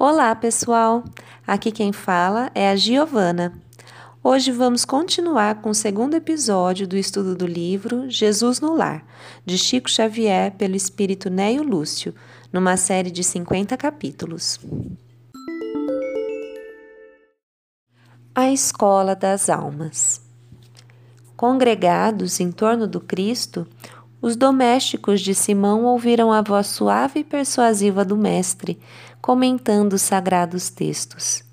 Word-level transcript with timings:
Olá, 0.00 0.32
pessoal! 0.32 1.02
Aqui 1.44 1.72
quem 1.72 1.92
fala 1.92 2.52
é 2.54 2.70
a 2.70 2.76
Giovana. 2.76 3.52
Hoje 4.22 4.52
vamos 4.52 4.84
continuar 4.84 5.60
com 5.60 5.70
o 5.70 5.74
segundo 5.74 6.14
episódio 6.14 6.86
do 6.86 6.96
estudo 6.96 7.34
do 7.34 7.44
livro 7.44 8.08
Jesus 8.08 8.60
no 8.60 8.76
Lar, 8.76 9.04
de 9.44 9.58
Chico 9.58 9.90
Xavier, 9.90 10.52
pelo 10.52 10.76
espírito 10.76 11.28
Neio 11.28 11.64
Lúcio, 11.64 12.14
numa 12.52 12.76
série 12.76 13.10
de 13.10 13.24
50 13.24 13.76
capítulos. 13.76 14.60
A 18.32 18.52
Escola 18.52 19.16
das 19.16 19.50
Almas. 19.50 20.22
Congregados 21.36 22.38
em 22.38 22.52
torno 22.52 22.86
do 22.86 23.00
Cristo, 23.00 23.66
os 24.20 24.34
domésticos 24.36 25.20
de 25.20 25.34
Simão 25.34 25.84
ouviram 25.84 26.32
a 26.32 26.42
voz 26.42 26.66
suave 26.66 27.20
e 27.20 27.24
persuasiva 27.24 28.04
do 28.04 28.16
Mestre, 28.16 28.78
comentando 29.20 29.92
os 29.92 30.02
sagrados 30.02 30.70
textos. 30.70 31.44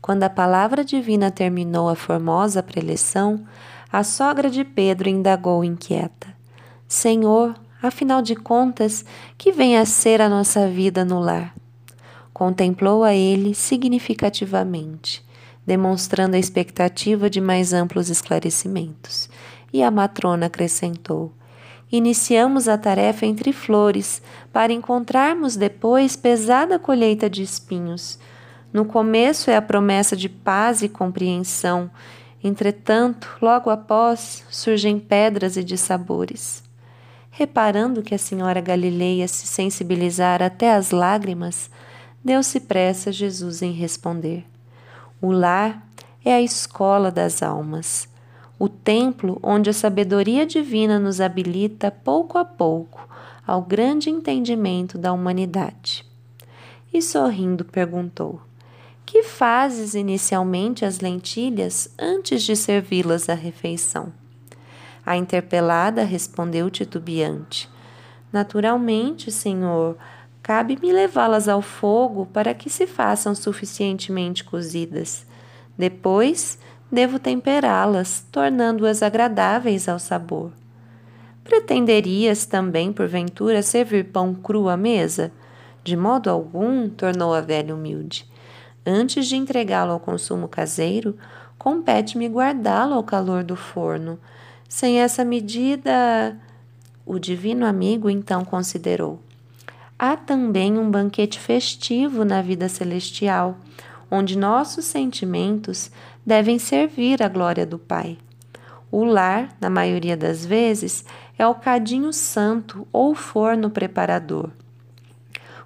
Quando 0.00 0.24
a 0.24 0.30
palavra 0.30 0.84
divina 0.84 1.30
terminou 1.30 1.88
a 1.88 1.94
formosa 1.94 2.62
preleção, 2.62 3.44
a 3.90 4.02
sogra 4.02 4.50
de 4.50 4.64
Pedro 4.64 5.08
indagou 5.08 5.64
inquieta: 5.64 6.28
Senhor, 6.86 7.54
afinal 7.82 8.20
de 8.20 8.34
contas, 8.34 9.04
que 9.38 9.52
vem 9.52 9.78
a 9.78 9.86
ser 9.86 10.20
a 10.20 10.28
nossa 10.28 10.68
vida 10.68 11.04
no 11.04 11.18
lar? 11.18 11.54
Contemplou 12.32 13.04
a 13.04 13.14
ele 13.14 13.54
significativamente, 13.54 15.24
demonstrando 15.64 16.34
a 16.34 16.38
expectativa 16.38 17.30
de 17.30 17.40
mais 17.40 17.72
amplos 17.72 18.10
esclarecimentos, 18.10 19.30
e 19.72 19.82
a 19.82 19.90
matrona 19.90 20.46
acrescentou: 20.46 21.32
iniciamos 21.92 22.68
a 22.68 22.78
tarefa 22.78 23.26
entre 23.26 23.52
flores, 23.52 24.22
para 24.50 24.72
encontrarmos 24.72 25.56
depois 25.56 26.16
pesada 26.16 26.78
colheita 26.78 27.28
de 27.28 27.42
espinhos. 27.42 28.18
No 28.72 28.86
começo 28.86 29.50
é 29.50 29.56
a 29.56 29.62
promessa 29.62 30.16
de 30.16 30.30
paz 30.30 30.80
e 30.80 30.88
compreensão, 30.88 31.90
entretanto, 32.42 33.36
logo 33.42 33.68
após, 33.68 34.42
surgem 34.48 34.98
pedras 34.98 35.58
e 35.58 35.62
dissabores. 35.62 36.64
Reparando 37.30 38.02
que 38.02 38.14
a 38.14 38.18
senhora 38.18 38.60
Galileia 38.60 39.28
se 39.28 39.46
sensibilizara 39.46 40.46
até 40.46 40.72
as 40.72 40.90
lágrimas, 40.90 41.70
deu-se 42.24 42.58
pressa 42.60 43.12
Jesus 43.12 43.60
em 43.60 43.72
responder. 43.72 44.44
O 45.20 45.30
lar 45.30 45.86
é 46.24 46.32
a 46.32 46.40
escola 46.40 47.10
das 47.10 47.42
almas 47.42 48.11
o 48.62 48.68
templo 48.68 49.40
onde 49.42 49.70
a 49.70 49.72
sabedoria 49.72 50.46
divina 50.46 50.96
nos 50.96 51.20
habilita 51.20 51.90
pouco 51.90 52.38
a 52.38 52.44
pouco 52.44 53.08
ao 53.44 53.60
grande 53.60 54.08
entendimento 54.08 54.96
da 54.96 55.12
humanidade. 55.12 56.06
E 56.94 57.02
sorrindo 57.02 57.64
perguntou: 57.64 58.40
Que 59.04 59.24
fazes 59.24 59.96
inicialmente 59.96 60.84
as 60.84 61.00
lentilhas 61.00 61.92
antes 61.98 62.44
de 62.44 62.54
servi-las 62.54 63.28
à 63.28 63.34
refeição? 63.34 64.12
A 65.04 65.16
interpelada 65.16 66.04
respondeu 66.04 66.70
titubeante: 66.70 67.68
Naturalmente, 68.32 69.32
senhor, 69.32 69.96
cabe-me 70.40 70.92
levá-las 70.92 71.48
ao 71.48 71.62
fogo 71.62 72.26
para 72.26 72.54
que 72.54 72.70
se 72.70 72.86
façam 72.86 73.34
suficientemente 73.34 74.44
cozidas. 74.44 75.26
Depois, 75.76 76.60
devo 76.92 77.18
temperá-las, 77.18 78.26
tornando-as 78.30 79.02
agradáveis 79.02 79.88
ao 79.88 79.98
sabor. 79.98 80.52
Pretenderias 81.42 82.44
também, 82.44 82.92
porventura, 82.92 83.62
servir 83.62 84.04
pão 84.04 84.34
cru 84.34 84.68
à 84.68 84.76
mesa? 84.76 85.32
De 85.82 85.96
modo 85.96 86.28
algum, 86.28 86.88
tornou 86.88 87.34
a 87.34 87.40
velha 87.40 87.74
humilde. 87.74 88.30
Antes 88.86 89.26
de 89.26 89.36
entregá-lo 89.36 89.92
ao 89.92 89.98
consumo 89.98 90.46
caseiro, 90.46 91.16
compete-me 91.58 92.28
guardá-lo 92.28 92.94
ao 92.94 93.02
calor 93.02 93.42
do 93.42 93.56
forno. 93.56 94.18
Sem 94.68 95.00
essa 95.00 95.24
medida. 95.24 96.36
O 97.04 97.18
divino 97.18 97.66
amigo 97.66 98.08
então 98.08 98.44
considerou: 98.44 99.20
há 99.98 100.16
também 100.16 100.78
um 100.78 100.88
banquete 100.88 101.38
festivo 101.38 102.24
na 102.24 102.40
vida 102.40 102.68
celestial, 102.68 103.56
onde 104.14 104.36
nossos 104.36 104.84
sentimentos 104.84 105.90
devem 106.24 106.58
servir 106.58 107.22
à 107.22 107.28
glória 107.28 107.64
do 107.64 107.78
Pai. 107.78 108.18
O 108.90 109.04
lar, 109.04 109.56
na 109.58 109.70
maioria 109.70 110.14
das 110.18 110.44
vezes, 110.44 111.02
é 111.38 111.46
o 111.46 111.54
cadinho 111.54 112.12
santo 112.12 112.86
ou 112.92 113.14
forno 113.14 113.70
preparador. 113.70 114.50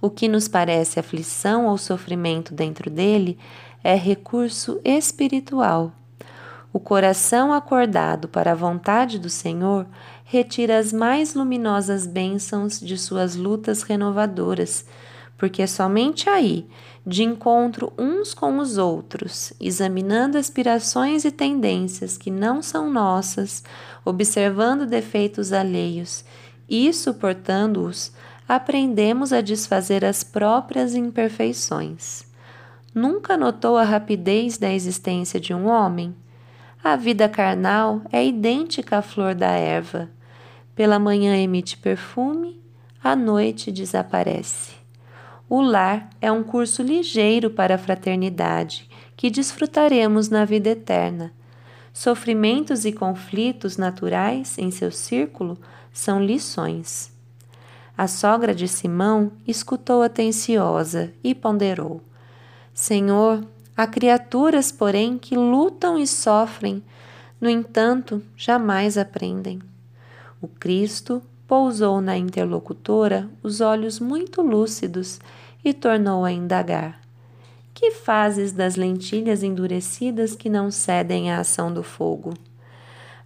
O 0.00 0.10
que 0.10 0.26
nos 0.26 0.48
parece 0.48 0.98
aflição 0.98 1.66
ou 1.66 1.78
sofrimento 1.78 2.52
dentro 2.52 2.90
dele 2.90 3.38
é 3.84 3.94
recurso 3.94 4.80
espiritual. 4.84 5.92
O 6.72 6.80
coração 6.80 7.52
acordado 7.52 8.26
para 8.26 8.50
a 8.50 8.56
vontade 8.56 9.20
do 9.20 9.30
Senhor 9.30 9.86
retira 10.24 10.78
as 10.78 10.92
mais 10.92 11.34
luminosas 11.34 12.08
bênçãos 12.08 12.80
de 12.80 12.98
suas 12.98 13.36
lutas 13.36 13.82
renovadoras, 13.82 14.84
porque 15.42 15.66
somente 15.66 16.30
aí 16.30 16.68
de 17.04 17.24
encontro 17.24 17.92
uns 17.98 18.32
com 18.32 18.58
os 18.58 18.78
outros, 18.78 19.52
examinando 19.60 20.38
aspirações 20.38 21.24
e 21.24 21.32
tendências 21.32 22.16
que 22.16 22.30
não 22.30 22.62
são 22.62 22.88
nossas, 22.88 23.64
observando 24.04 24.86
defeitos 24.86 25.52
alheios 25.52 26.24
e 26.68 26.92
suportando-os, 26.92 28.12
aprendemos 28.48 29.32
a 29.32 29.40
desfazer 29.40 30.04
as 30.04 30.22
próprias 30.22 30.94
imperfeições. 30.94 32.24
Nunca 32.94 33.36
notou 33.36 33.76
a 33.76 33.82
rapidez 33.82 34.56
da 34.58 34.72
existência 34.72 35.40
de 35.40 35.52
um 35.52 35.66
homem? 35.66 36.14
A 36.84 36.94
vida 36.94 37.28
carnal 37.28 38.00
é 38.12 38.24
idêntica 38.24 38.98
à 38.98 39.02
flor 39.02 39.34
da 39.34 39.50
erva. 39.50 40.08
Pela 40.76 41.00
manhã 41.00 41.36
emite 41.36 41.76
perfume, 41.78 42.62
à 43.02 43.16
noite 43.16 43.72
desaparece. 43.72 44.81
O 45.54 45.60
lar 45.60 46.08
é 46.18 46.32
um 46.32 46.42
curso 46.42 46.82
ligeiro 46.82 47.50
para 47.50 47.74
a 47.74 47.78
fraternidade 47.78 48.88
que 49.14 49.28
desfrutaremos 49.28 50.30
na 50.30 50.46
vida 50.46 50.70
eterna. 50.70 51.30
Sofrimentos 51.92 52.86
e 52.86 52.90
conflitos 52.90 53.76
naturais 53.76 54.56
em 54.56 54.70
seu 54.70 54.90
círculo 54.90 55.58
são 55.92 56.24
lições. 56.24 57.12
A 57.98 58.08
sogra 58.08 58.54
de 58.54 58.66
Simão 58.66 59.30
escutou 59.46 60.00
atenciosa 60.00 61.12
e 61.22 61.34
ponderou: 61.34 62.00
Senhor, 62.72 63.44
há 63.76 63.86
criaturas, 63.86 64.72
porém, 64.72 65.18
que 65.18 65.36
lutam 65.36 65.98
e 65.98 66.06
sofrem, 66.06 66.82
no 67.38 67.50
entanto, 67.50 68.22
jamais 68.34 68.96
aprendem. 68.96 69.60
O 70.40 70.48
Cristo 70.48 71.22
pousou 71.52 72.00
na 72.00 72.16
interlocutora 72.16 73.28
os 73.42 73.60
olhos 73.60 74.00
muito 74.00 74.40
lúcidos 74.40 75.20
e 75.62 75.74
tornou 75.74 76.24
a 76.24 76.32
indagar: 76.32 76.98
Que 77.74 77.90
fazes 77.90 78.52
das 78.52 78.74
lentilhas 78.74 79.42
endurecidas 79.42 80.34
que 80.34 80.48
não 80.48 80.70
cedem 80.70 81.30
à 81.30 81.40
ação 81.40 81.70
do 81.70 81.82
fogo? 81.82 82.32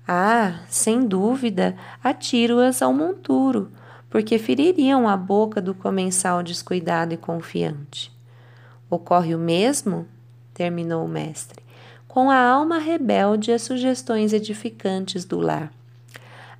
Ah, 0.08 0.58
sem 0.68 1.06
dúvida, 1.06 1.76
atiro-as 2.02 2.82
ao 2.82 2.92
monturo, 2.92 3.70
porque 4.10 4.38
feririam 4.38 5.08
a 5.08 5.16
boca 5.16 5.62
do 5.62 5.72
comensal 5.72 6.42
descuidado 6.42 7.14
e 7.14 7.16
confiante. 7.16 8.10
Ocorre 8.90 9.36
o 9.36 9.38
mesmo, 9.38 10.04
terminou 10.52 11.04
o 11.04 11.08
mestre, 11.08 11.62
com 12.08 12.28
a 12.28 12.40
alma 12.40 12.78
rebelde 12.78 13.52
às 13.52 13.62
sugestões 13.62 14.32
edificantes 14.32 15.24
do 15.24 15.38
lar. 15.38 15.72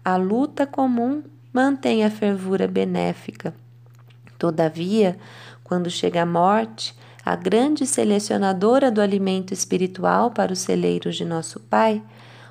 A 0.04 0.16
luta 0.16 0.64
comum 0.64 1.24
mantém 1.56 2.04
a 2.04 2.10
fervura 2.10 2.68
benéfica. 2.68 3.54
Todavia, 4.38 5.16
quando 5.64 5.88
chega 5.88 6.20
a 6.20 6.26
morte, 6.26 6.94
a 7.24 7.34
grande 7.34 7.86
selecionadora 7.86 8.90
do 8.90 9.00
alimento 9.00 9.54
espiritual 9.54 10.30
para 10.30 10.52
os 10.52 10.58
celeiros 10.58 11.16
de 11.16 11.24
nosso 11.24 11.58
Pai, 11.58 12.02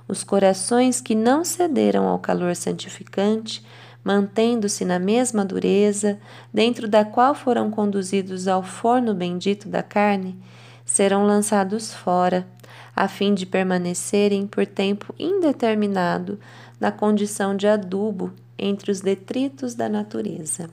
os 0.07 0.23
corações 0.23 1.01
que 1.01 1.13
não 1.13 1.45
cederam 1.45 2.07
ao 2.07 2.17
calor 2.17 2.55
santificante, 2.55 3.63
mantendo-se 4.03 4.83
na 4.83 4.97
mesma 4.97 5.45
dureza, 5.45 6.17
dentro 6.51 6.87
da 6.87 7.05
qual 7.05 7.35
foram 7.35 7.69
conduzidos 7.69 8.47
ao 8.47 8.63
forno 8.63 9.13
bendito 9.13 9.69
da 9.69 9.83
carne, 9.83 10.35
serão 10.83 11.27
lançados 11.27 11.93
fora, 11.93 12.47
a 12.95 13.07
fim 13.07 13.35
de 13.35 13.45
permanecerem 13.45 14.47
por 14.47 14.65
tempo 14.65 15.13
indeterminado 15.19 16.39
na 16.79 16.91
condição 16.91 17.55
de 17.55 17.67
adubo 17.67 18.33
entre 18.57 18.91
os 18.91 19.01
detritos 19.01 19.75
da 19.75 19.89
natureza. 19.89 20.69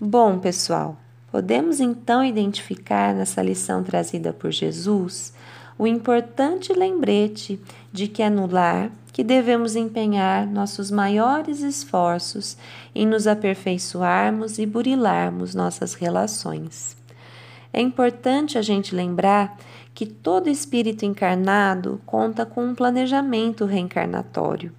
Bom, 0.00 0.38
pessoal, 0.38 0.96
podemos 1.30 1.80
então 1.80 2.24
identificar 2.24 3.14
nessa 3.14 3.42
lição 3.42 3.82
trazida 3.82 4.32
por 4.32 4.50
Jesus 4.50 5.32
o 5.78 5.86
importante 5.86 6.72
lembrete 6.72 7.60
de 7.92 8.08
que 8.08 8.22
é 8.22 8.30
no 8.30 8.46
lar 8.46 8.90
que 9.12 9.24
devemos 9.24 9.76
empenhar 9.76 10.46
nossos 10.46 10.90
maiores 10.90 11.60
esforços 11.60 12.56
em 12.94 13.06
nos 13.06 13.26
aperfeiçoarmos 13.26 14.58
e 14.58 14.66
burilarmos 14.66 15.54
nossas 15.54 15.94
relações. 15.94 16.96
É 17.72 17.80
importante 17.80 18.58
a 18.58 18.62
gente 18.62 18.94
lembrar 18.94 19.56
que 19.94 20.04
todo 20.04 20.50
espírito 20.50 21.06
encarnado 21.06 21.98
conta 22.04 22.44
com 22.44 22.62
um 22.62 22.74
planejamento 22.74 23.64
reencarnatório. 23.64 24.72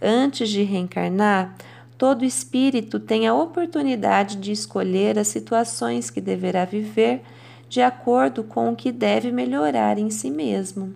Antes 0.00 0.48
de 0.48 0.62
reencarnar, 0.62 1.56
todo 1.96 2.24
espírito 2.24 3.00
tem 3.00 3.26
a 3.26 3.34
oportunidade 3.34 4.36
de 4.36 4.52
escolher 4.52 5.18
as 5.18 5.28
situações 5.28 6.10
que 6.10 6.20
deverá 6.20 6.64
viver 6.64 7.22
de 7.68 7.82
acordo 7.82 8.44
com 8.44 8.70
o 8.72 8.76
que 8.76 8.92
deve 8.92 9.30
melhorar 9.32 9.98
em 9.98 10.10
si 10.10 10.30
mesmo. 10.30 10.94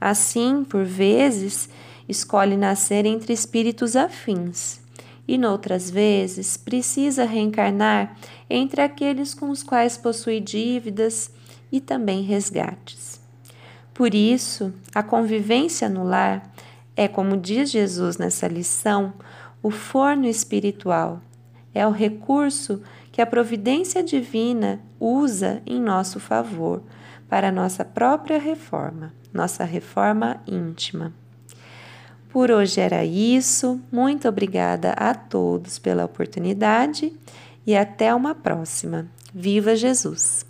Assim, 0.00 0.64
por 0.64 0.84
vezes, 0.84 1.68
escolhe 2.08 2.56
nascer 2.56 3.04
entre 3.04 3.32
espíritos 3.32 3.96
afins, 3.96 4.80
e 5.28 5.36
noutras 5.36 5.90
vezes 5.90 6.56
precisa 6.56 7.24
reencarnar 7.24 8.16
entre 8.48 8.80
aqueles 8.80 9.34
com 9.34 9.50
os 9.50 9.62
quais 9.62 9.96
possui 9.96 10.40
dívidas 10.40 11.30
e 11.70 11.80
também 11.80 12.22
resgates. 12.22 13.20
Por 13.94 14.14
isso, 14.14 14.72
a 14.94 15.02
convivência 15.02 15.88
no 15.88 16.02
lar 16.02 16.49
é, 17.00 17.08
como 17.08 17.34
diz 17.34 17.70
Jesus 17.70 18.18
nessa 18.18 18.46
lição, 18.46 19.14
o 19.62 19.70
forno 19.70 20.26
espiritual. 20.26 21.22
É 21.72 21.86
o 21.86 21.90
recurso 21.90 22.82
que 23.10 23.22
a 23.22 23.26
providência 23.26 24.02
divina 24.02 24.82
usa 25.00 25.62
em 25.64 25.80
nosso 25.80 26.20
favor 26.20 26.82
para 27.26 27.50
nossa 27.50 27.86
própria 27.86 28.38
reforma, 28.38 29.14
nossa 29.32 29.64
reforma 29.64 30.42
íntima. 30.46 31.14
Por 32.28 32.50
hoje 32.50 32.82
era 32.82 33.02
isso. 33.02 33.80
Muito 33.90 34.28
obrigada 34.28 34.92
a 34.92 35.14
todos 35.14 35.78
pela 35.78 36.04
oportunidade 36.04 37.14
e 37.66 37.74
até 37.74 38.14
uma 38.14 38.34
próxima. 38.34 39.06
Viva 39.32 39.74
Jesus! 39.74 40.49